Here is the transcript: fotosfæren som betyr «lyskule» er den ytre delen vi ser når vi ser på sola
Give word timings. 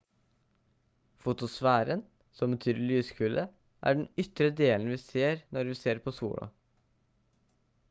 fotosfæren 1.25 2.01
som 2.39 2.55
betyr 2.55 2.73
«lyskule» 2.85 3.45
er 3.91 3.99
den 4.01 4.09
ytre 4.25 4.49
delen 4.63 4.91
vi 4.95 4.99
ser 5.05 5.47
når 5.59 5.71
vi 5.73 5.79
ser 5.85 6.05
på 6.09 6.17
sola 6.21 6.53